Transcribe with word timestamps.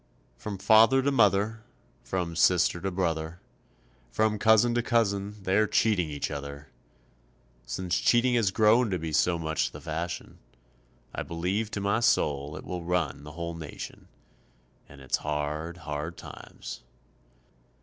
From 0.35 0.57
father 0.57 1.03
to 1.03 1.11
mother, 1.11 1.61
from 2.03 2.35
sister 2.35 2.81
to 2.81 2.89
brother, 2.89 3.39
From 4.09 4.39
cousin 4.39 4.73
to 4.73 4.81
cousin, 4.81 5.35
they're 5.43 5.67
cheating 5.67 6.09
each 6.09 6.31
other. 6.31 6.69
Since 7.67 7.99
cheating 7.99 8.33
has 8.33 8.49
grown 8.49 8.89
to 8.89 8.97
be 8.97 9.13
so 9.13 9.37
much 9.37 9.69
the 9.69 9.79
fashion, 9.79 10.39
I 11.13 11.21
believe 11.21 11.69
to 11.77 11.81
my 11.81 11.99
soul 11.99 12.57
it 12.57 12.63
will 12.65 12.83
run 12.83 13.23
the 13.23 13.33
whole 13.33 13.53
Nation, 13.53 14.07
And 14.89 15.01
it's 15.01 15.17
hard, 15.17 15.77
hard 15.77 16.17
times. 16.17 16.81